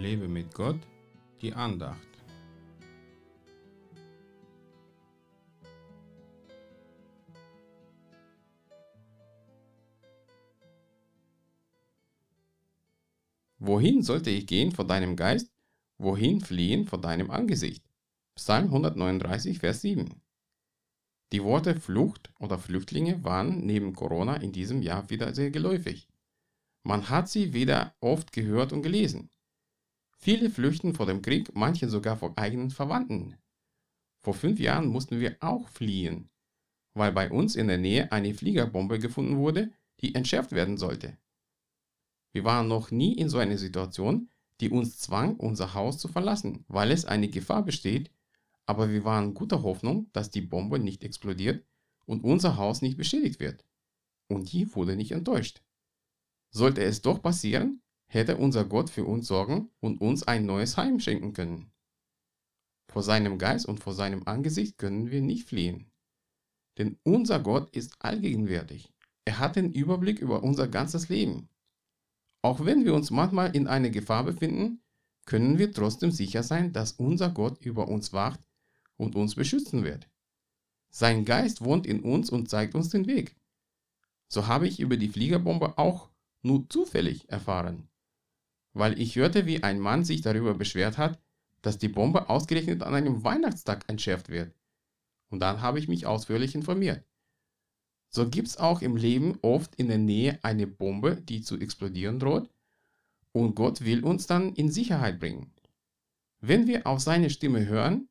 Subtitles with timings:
[0.00, 0.80] Lebe mit Gott,
[1.42, 2.08] die Andacht.
[13.58, 15.52] Wohin sollte ich gehen vor deinem Geist?
[15.98, 17.84] Wohin fliehen vor deinem Angesicht?
[18.36, 20.22] Psalm 139, Vers 7.
[21.30, 26.08] Die Worte Flucht oder Flüchtlinge waren neben Corona in diesem Jahr wieder sehr geläufig.
[26.84, 29.28] Man hat sie wieder oft gehört und gelesen.
[30.22, 33.36] Viele flüchten vor dem Krieg, manche sogar vor eigenen Verwandten.
[34.22, 36.28] Vor fünf Jahren mussten wir auch fliehen,
[36.92, 41.16] weil bei uns in der Nähe eine Fliegerbombe gefunden wurde, die entschärft werden sollte.
[42.32, 44.28] Wir waren noch nie in so einer Situation,
[44.60, 48.10] die uns zwang, unser Haus zu verlassen, weil es eine Gefahr besteht,
[48.66, 51.64] aber wir waren guter Hoffnung, dass die Bombe nicht explodiert
[52.04, 53.64] und unser Haus nicht beschädigt wird.
[54.28, 55.62] Und die wurde nicht enttäuscht.
[56.50, 57.80] Sollte es doch passieren,
[58.12, 61.70] hätte unser Gott für uns sorgen und uns ein neues Heim schenken können.
[62.88, 65.92] Vor seinem Geist und vor seinem Angesicht können wir nicht fliehen.
[66.76, 68.92] Denn unser Gott ist allgegenwärtig.
[69.24, 71.48] Er hat den Überblick über unser ganzes Leben.
[72.42, 74.82] Auch wenn wir uns manchmal in einer Gefahr befinden,
[75.24, 78.40] können wir trotzdem sicher sein, dass unser Gott über uns wacht
[78.96, 80.08] und uns beschützen wird.
[80.88, 83.36] Sein Geist wohnt in uns und zeigt uns den Weg.
[84.26, 86.08] So habe ich über die Fliegerbombe auch
[86.42, 87.89] nur zufällig erfahren,
[88.72, 91.20] weil ich hörte, wie ein Mann sich darüber beschwert hat,
[91.62, 94.54] dass die Bombe ausgerechnet an einem Weihnachtstag entschärft wird.
[95.28, 97.04] Und dann habe ich mich ausführlich informiert.
[98.08, 102.18] So gibt es auch im Leben oft in der Nähe eine Bombe, die zu explodieren
[102.18, 102.50] droht,
[103.32, 105.52] und Gott will uns dann in Sicherheit bringen.
[106.40, 108.08] Wenn wir auf seine Stimme hören,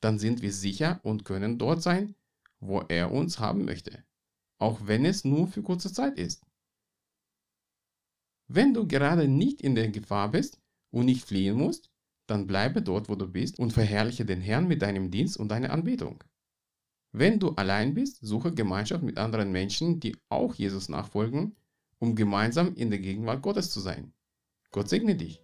[0.00, 2.14] dann sind wir sicher und können dort sein,
[2.60, 4.04] wo er uns haben möchte,
[4.58, 6.44] auch wenn es nur für kurze Zeit ist.
[8.50, 10.58] Wenn du gerade nicht in der Gefahr bist
[10.90, 11.90] und nicht fliehen musst,
[12.26, 15.70] dann bleibe dort, wo du bist und verherrliche den Herrn mit deinem Dienst und deiner
[15.70, 16.24] Anbetung.
[17.12, 21.56] Wenn du allein bist, suche Gemeinschaft mit anderen Menschen, die auch Jesus nachfolgen,
[21.98, 24.14] um gemeinsam in der Gegenwart Gottes zu sein.
[24.70, 25.42] Gott segne dich.